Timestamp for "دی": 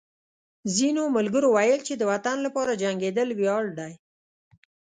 3.79-3.91